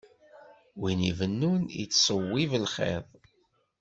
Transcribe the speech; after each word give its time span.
Win 0.79 0.99
ibennun 1.11 1.63
yettṣewwib 1.79 2.51
lxiḍ. 2.65 3.05